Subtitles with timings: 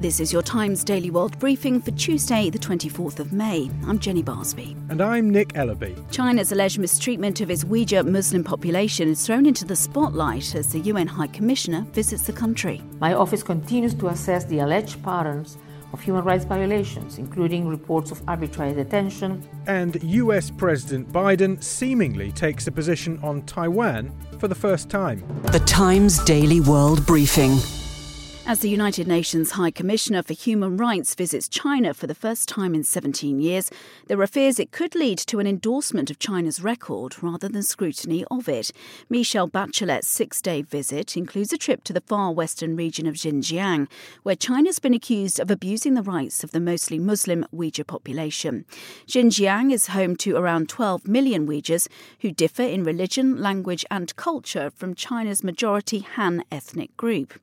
[0.00, 3.68] This is your Times Daily World Briefing for Tuesday, the 24th of May.
[3.84, 4.76] I'm Jenny Barsby.
[4.90, 6.08] And I'm Nick Ellaby.
[6.12, 10.78] China's alleged mistreatment of its Uyghur Muslim population is thrown into the spotlight as the
[10.78, 12.80] UN High Commissioner visits the country.
[13.00, 15.58] My office continues to assess the alleged patterns
[15.92, 19.42] of human rights violations, including reports of arbitrary detention.
[19.66, 25.24] And US President Biden seemingly takes a position on Taiwan for the first time.
[25.50, 27.58] The Times Daily World Briefing.
[28.48, 32.74] As the United Nations High Commissioner for Human Rights visits China for the first time
[32.74, 33.70] in 17 years,
[34.06, 38.24] there are fears it could lead to an endorsement of China's record rather than scrutiny
[38.30, 38.72] of it.
[39.10, 43.86] Michelle Bachelet's six day visit includes a trip to the far western region of Xinjiang,
[44.22, 48.64] where China's been accused of abusing the rights of the mostly Muslim Uyghur population.
[49.06, 51.86] Xinjiang is home to around 12 million Uyghurs
[52.20, 57.34] who differ in religion, language, and culture from China's majority Han ethnic group.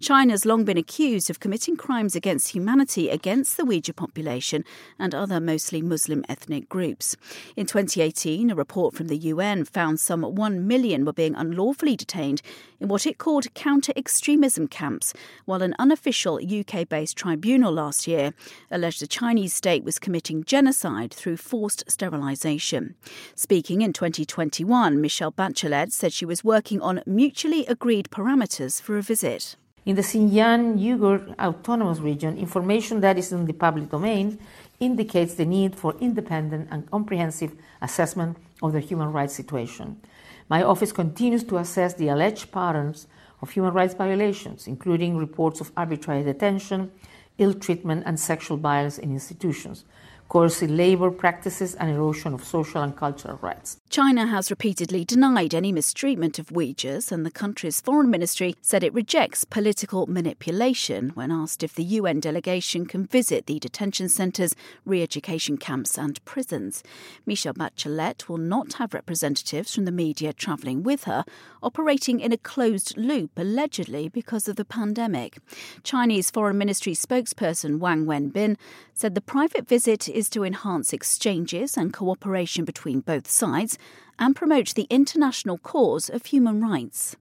[0.00, 4.64] China's long been accused of committing crimes against humanity against the Uyghur population
[5.00, 7.16] and other mostly Muslim ethnic groups.
[7.56, 12.40] In 2018, a report from the UN found some 1 million were being unlawfully detained
[12.78, 15.12] in what it called counter extremism camps,
[15.44, 18.32] while an unofficial UK based tribunal last year
[18.70, 22.94] alleged the Chinese state was committing genocide through forced sterilisation.
[23.34, 29.02] Speaking in 2021, Michelle Bachelet said she was working on mutually agreed parameters for a
[29.02, 29.56] visit.
[29.86, 34.38] In the Xinjiang Uyghur Autonomous Region, information that is in the public domain
[34.80, 37.52] indicates the need for independent and comprehensive
[37.82, 40.00] assessment of the human rights situation.
[40.48, 43.06] My office continues to assess the alleged patterns
[43.42, 46.90] of human rights violations, including reports of arbitrary detention,
[47.36, 49.84] ill treatment, and sexual violence in institutions,
[50.30, 53.76] coercive labor practices, and erosion of social and cultural rights.
[53.94, 58.92] China has repeatedly denied any mistreatment of Uyghurs, and the country's foreign ministry said it
[58.92, 65.00] rejects political manipulation when asked if the UN delegation can visit the detention centres, re
[65.00, 66.82] education camps, and prisons.
[67.24, 71.24] Michelle Bachelet will not have representatives from the media travelling with her,
[71.62, 75.38] operating in a closed loop allegedly because of the pandemic.
[75.84, 78.56] Chinese Foreign Ministry spokesperson Wang Wenbin
[78.92, 83.78] said the private visit is to enhance exchanges and cooperation between both sides
[84.19, 87.15] and promote the international cause of human rights.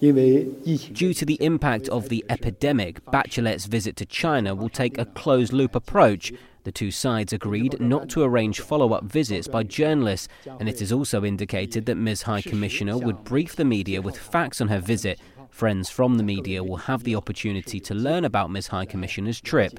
[0.00, 5.52] Due to the impact of the epidemic, Bachelet's visit to China will take a closed
[5.52, 6.32] loop approach.
[6.64, 10.92] The two sides agreed not to arrange follow up visits by journalists, and it is
[10.92, 12.22] also indicated that Ms.
[12.22, 15.20] High Commissioner would brief the media with facts on her visit.
[15.50, 18.68] Friends from the media will have the opportunity to learn about Ms.
[18.68, 19.78] High Commissioner's trip.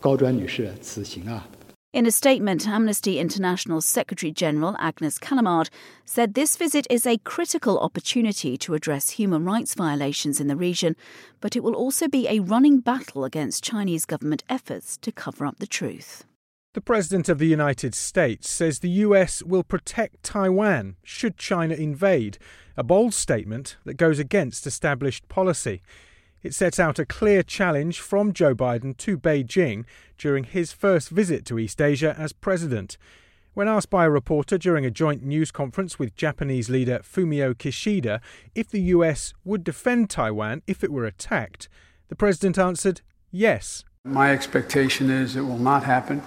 [0.00, 1.46] 高专女士此行啊。
[1.91, 5.71] in a statement, Amnesty International's Secretary General Agnes Callamard
[6.05, 10.95] said this visit is a critical opportunity to address human rights violations in the region,
[11.41, 15.57] but it will also be a running battle against Chinese government efforts to cover up
[15.57, 16.25] the truth.
[16.75, 22.37] The President of the United States says the US will protect Taiwan should China invade,
[22.77, 25.81] a bold statement that goes against established policy.
[26.41, 29.83] It sets out a clear challenge from Joe Biden to Beijing
[30.17, 32.97] during his first visit to East Asia as president.
[33.53, 38.21] When asked by a reporter during a joint news conference with Japanese leader Fumio Kishida
[38.55, 41.67] if the US would defend Taiwan if it were attacked,
[42.07, 43.01] the president answered
[43.31, 43.83] yes.
[44.05, 46.21] My expectation is it will not happen.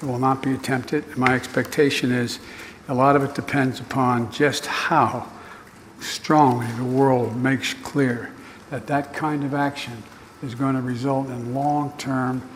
[0.00, 1.16] It will not be attempted.
[1.16, 2.38] My expectation is
[2.86, 5.28] a lot of it depends upon just how
[5.98, 8.30] strongly the world makes clear
[8.70, 10.02] that that kind of action
[10.42, 12.48] is going to result in long term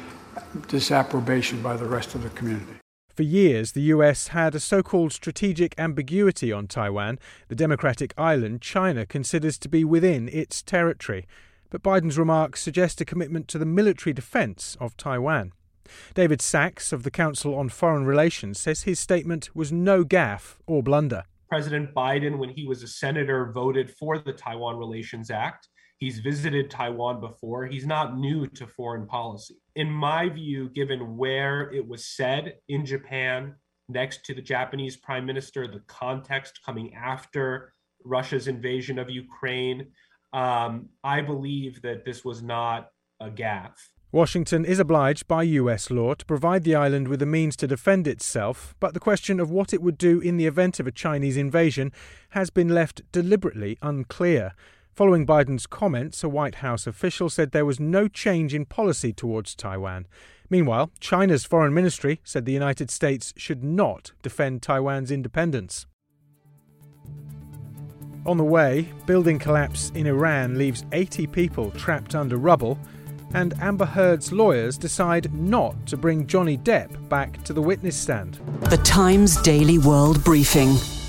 [0.68, 2.74] disapprobation by the rest of the community.
[3.14, 7.18] For years, the US had a so called strategic ambiguity on Taiwan,
[7.48, 11.26] the democratic island China considers to be within its territory.
[11.70, 15.52] But Biden's remarks suggest a commitment to the military defense of Taiwan.
[16.14, 20.82] David Sacks of the Council on Foreign Relations says his statement was no gaffe or
[20.82, 21.24] blunder.
[21.50, 25.68] President Biden, when he was a senator, voted for the Taiwan Relations Act.
[25.98, 27.66] He's visited Taiwan before.
[27.66, 29.56] He's not new to foreign policy.
[29.74, 33.56] In my view, given where it was said in Japan,
[33.88, 37.72] next to the Japanese prime minister, the context coming after
[38.04, 39.88] Russia's invasion of Ukraine,
[40.32, 43.74] um, I believe that this was not a gaffe.
[44.12, 48.08] Washington is obliged by US law to provide the island with the means to defend
[48.08, 51.36] itself, but the question of what it would do in the event of a Chinese
[51.36, 51.92] invasion
[52.30, 54.52] has been left deliberately unclear.
[54.92, 59.54] Following Biden's comments, a White House official said there was no change in policy towards
[59.54, 60.08] Taiwan.
[60.50, 65.86] Meanwhile, China's foreign ministry said the United States should not defend Taiwan's independence.
[68.26, 72.76] On the way, building collapse in Iran leaves 80 people trapped under rubble
[73.34, 78.34] and Amber Heard's lawyers decide not to bring Johnny Depp back to the witness stand.
[78.62, 80.99] The Times Daily World Briefing.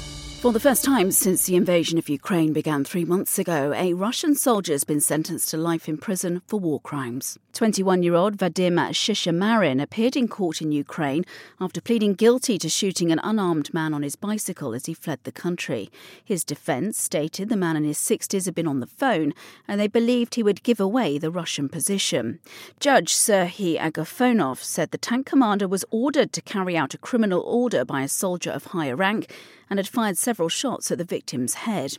[0.41, 4.33] For the first time since the invasion of Ukraine began three months ago, a Russian
[4.33, 7.37] soldier has been sentenced to life in prison for war crimes.
[7.53, 11.25] 21 year old Vadim Shishamarin appeared in court in Ukraine
[11.59, 15.31] after pleading guilty to shooting an unarmed man on his bicycle as he fled the
[15.31, 15.91] country.
[16.25, 19.35] His defense stated the man in his 60s had been on the phone
[19.67, 22.39] and they believed he would give away the Russian position.
[22.79, 27.85] Judge Serhiy Agafonov said the tank commander was ordered to carry out a criminal order
[27.85, 29.31] by a soldier of higher rank
[29.71, 31.97] and had fired several shots at the victim's head.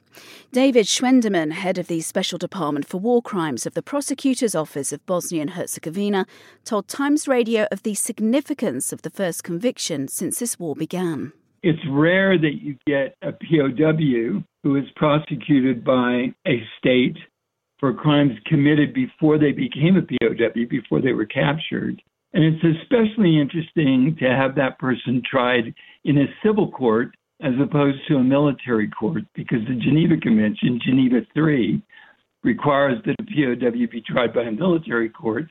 [0.53, 5.05] David Schwendiman, head of the Special Department for War Crimes of the Prosecutor's Office of
[5.07, 6.27] Bosnia and Herzegovina,
[6.67, 11.33] told Times Radio of the significance of the first conviction since this war began.
[11.63, 17.17] It's rare that you get a POW who is prosecuted by a state
[17.81, 22.03] for crimes committed before they became a POW, before they were captured.
[22.35, 25.75] And it's especially interesting to have that person tried
[26.05, 31.27] in a civil court as opposed to a military court because the Geneva Convention, Geneva
[31.35, 31.83] 3,
[32.45, 35.47] requires that a POW be tried by a military court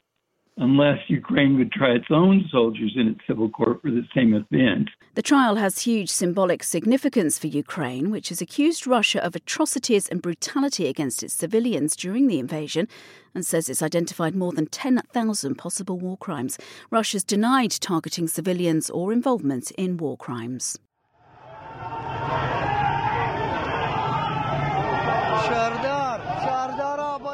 [0.58, 4.90] unless Ukraine would try its own soldiers in its civil court for the same event.
[5.16, 10.22] The trial has huge symbolic significance for Ukraine, which has accused Russia of atrocities and
[10.22, 12.88] brutality against its civilians during the invasion
[13.34, 16.58] and says it's identified more than 10,000 possible war crimes.
[16.90, 20.78] Russia's denied targeting civilians or involvement in war crimes.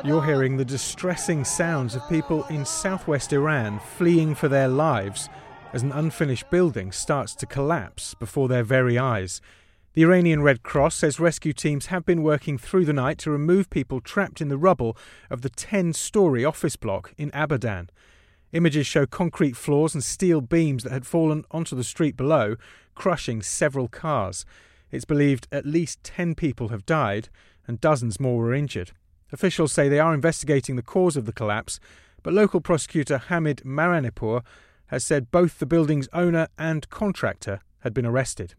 [0.07, 5.27] You're hearing the distressing sounds of people in southwest Iran fleeing for their lives
[5.73, 9.41] as an unfinished building starts to collapse before their very eyes.
[9.95, 13.69] The Iranian Red Cross says rescue teams have been working through the night to remove
[13.69, 14.95] people trapped in the rubble
[15.29, 17.89] of the 10 story office block in Abadan.
[18.53, 22.55] Images show concrete floors and steel beams that had fallen onto the street below,
[22.95, 24.45] crushing several cars.
[24.89, 27.27] It's believed at least 10 people have died
[27.67, 28.93] and dozens more were injured.
[29.31, 31.79] Officials say they are investigating the cause of the collapse,
[32.23, 34.43] but local prosecutor Hamid Maranipur
[34.87, 38.55] has said both the building's owner and contractor had been arrested.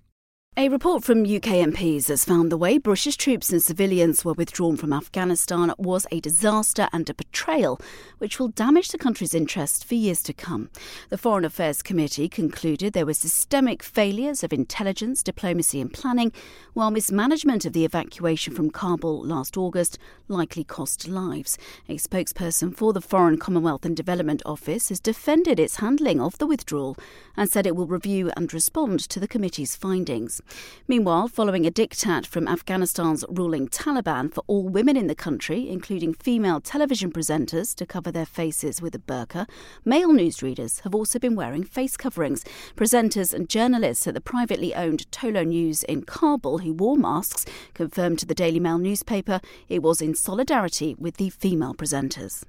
[0.59, 4.77] A report from UK MPs has found the way British troops and civilians were withdrawn
[4.77, 7.81] from Afghanistan was a disaster and a betrayal,
[8.19, 10.69] which will damage the country's interests for years to come.
[11.11, 16.33] The Foreign Affairs Committee concluded there were systemic failures of intelligence, diplomacy, and planning,
[16.73, 19.97] while mismanagement of the evacuation from Kabul last August
[20.27, 21.57] likely cost lives.
[21.89, 26.49] A spokesperson for the Foreign Commonwealth and Development Office has defended its handling of the
[26.49, 26.97] withdrawal
[27.37, 30.43] and said it will review and respond to the committee's findings.
[30.87, 36.15] Meanwhile, following a diktat from Afghanistan's ruling Taliban for all women in the country, including
[36.15, 39.49] female television presenters, to cover their faces with a burqa,
[39.85, 42.45] male newsreaders have also been wearing face coverings.
[42.77, 48.19] Presenters and journalists at the privately owned Tolo News in Kabul who wore masks confirmed
[48.21, 52.45] to the Daily Mail newspaper it was in solidarity with the female presenters.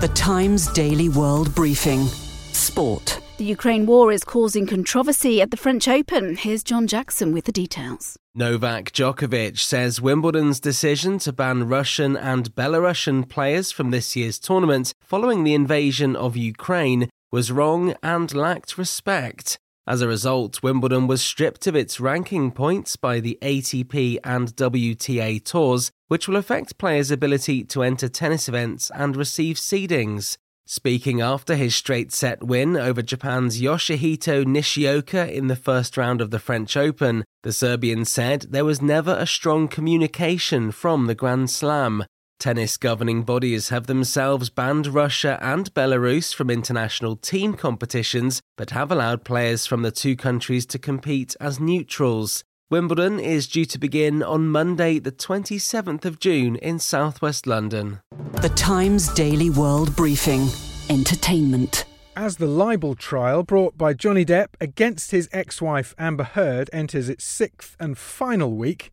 [0.00, 2.04] The Times Daily World Briefing.
[2.52, 3.23] Sport.
[3.36, 6.36] The Ukraine war is causing controversy at the French Open.
[6.36, 8.16] Here's John Jackson with the details.
[8.32, 14.94] Novak Djokovic says Wimbledon's decision to ban Russian and Belarusian players from this year's tournament
[15.00, 19.58] following the invasion of Ukraine was wrong and lacked respect.
[19.84, 25.44] As a result, Wimbledon was stripped of its ranking points by the ATP and WTA
[25.44, 30.36] tours, which will affect players' ability to enter tennis events and receive seedings.
[30.66, 36.30] Speaking after his straight set win over Japan's Yoshihito Nishioka in the first round of
[36.30, 41.50] the French Open, the Serbian said there was never a strong communication from the Grand
[41.50, 42.04] Slam.
[42.38, 48.90] Tennis governing bodies have themselves banned Russia and Belarus from international team competitions, but have
[48.90, 52.42] allowed players from the two countries to compete as neutrals.
[52.70, 58.00] Wimbledon is due to begin on Monday, the 27th of June in southwest London.
[58.40, 60.48] The Times Daily World Briefing
[60.88, 61.84] Entertainment.
[62.16, 67.10] As the libel trial brought by Johnny Depp against his ex wife Amber Heard enters
[67.10, 68.90] its sixth and final week,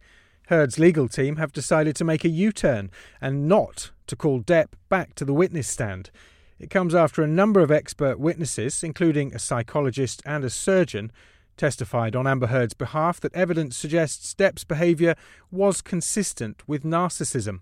[0.50, 4.74] Heard's legal team have decided to make a U turn and not to call Depp
[4.90, 6.12] back to the witness stand.
[6.60, 11.10] It comes after a number of expert witnesses, including a psychologist and a surgeon,
[11.58, 15.16] testified on Amber Heard's behalf that evidence suggests Depp's behaviour
[15.52, 17.60] was consistent with narcissism.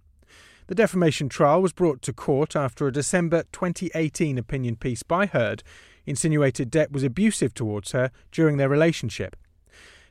[0.67, 5.63] The defamation trial was brought to court after a December 2018 opinion piece by Heard
[6.05, 9.35] insinuated Depp was abusive towards her during their relationship.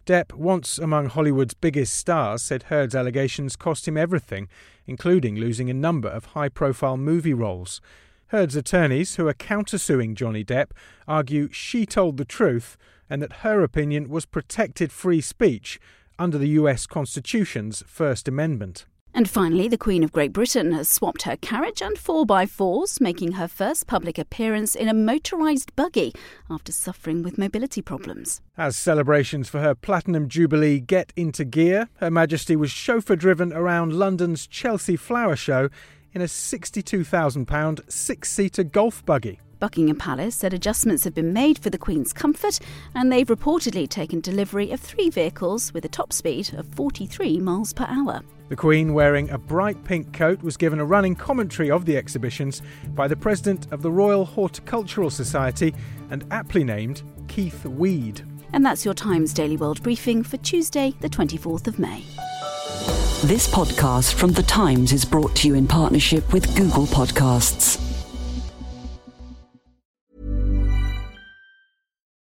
[0.06, 4.48] Depp, once among Hollywood's biggest stars, said Heard's allegations cost him everything,
[4.86, 7.80] including losing a number of high profile movie roles.
[8.28, 10.72] Heard's attorneys, who are countersuing Johnny Depp,
[11.06, 12.76] argue she told the truth
[13.08, 15.80] and that her opinion was protected free speech
[16.18, 18.84] under the US Constitution's First Amendment.
[19.14, 23.48] And finally, the Queen of Great Britain has swapped her carriage and 4x4s, making her
[23.48, 26.12] first public appearance in a motorised buggy
[26.50, 28.42] after suffering with mobility problems.
[28.56, 33.94] As celebrations for her Platinum Jubilee get into gear, Her Majesty was chauffeur driven around
[33.94, 35.70] London's Chelsea Flower Show
[36.14, 39.40] in a £62,000 six seater golf buggy.
[39.58, 42.60] Buckingham Palace said adjustments have been made for the Queen's comfort,
[42.94, 47.72] and they've reportedly taken delivery of three vehicles with a top speed of 43 miles
[47.72, 48.22] per hour.
[48.48, 52.62] The Queen, wearing a bright pink coat, was given a running commentary of the exhibitions
[52.94, 55.74] by the President of the Royal Horticultural Society
[56.10, 58.22] and aptly named Keith Weed.
[58.52, 62.04] And that's your Times Daily World Briefing for Tuesday, the 24th of May.
[63.24, 67.87] This podcast from The Times is brought to you in partnership with Google Podcasts.